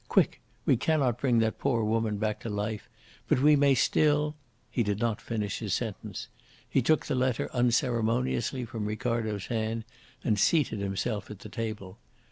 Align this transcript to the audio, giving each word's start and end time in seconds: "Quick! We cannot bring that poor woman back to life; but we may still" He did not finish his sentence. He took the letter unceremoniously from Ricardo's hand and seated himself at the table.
"Quick! 0.09 0.41
We 0.65 0.77
cannot 0.77 1.19
bring 1.19 1.37
that 1.41 1.59
poor 1.59 1.83
woman 1.83 2.17
back 2.17 2.39
to 2.39 2.49
life; 2.49 2.89
but 3.27 3.39
we 3.39 3.55
may 3.55 3.75
still" 3.75 4.35
He 4.71 4.81
did 4.81 4.97
not 4.97 5.21
finish 5.21 5.59
his 5.59 5.75
sentence. 5.75 6.27
He 6.67 6.81
took 6.81 7.05
the 7.05 7.13
letter 7.13 7.51
unceremoniously 7.53 8.65
from 8.65 8.87
Ricardo's 8.87 9.45
hand 9.45 9.83
and 10.23 10.39
seated 10.39 10.79
himself 10.79 11.29
at 11.29 11.37
the 11.41 11.49
table. 11.49 11.99